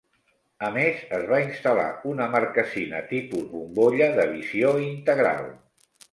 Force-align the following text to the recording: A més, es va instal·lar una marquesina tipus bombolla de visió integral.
A 0.67 0.67
més, 0.75 1.01
es 1.17 1.25
va 1.31 1.41
instal·lar 1.47 1.83
una 2.11 2.25
marquesina 2.35 3.01
tipus 3.11 3.43
bombolla 3.51 4.07
de 4.21 4.25
visió 4.31 4.71
integral. 4.87 5.45